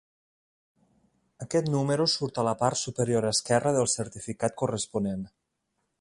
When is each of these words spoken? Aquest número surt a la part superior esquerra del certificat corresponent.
Aquest 1.45 1.69
número 1.75 2.07
surt 2.15 2.41
a 2.43 2.47
la 2.49 2.55
part 2.63 2.81
superior 2.85 3.27
esquerra 3.33 3.77
del 3.79 3.91
certificat 3.97 4.57
corresponent. 4.63 5.25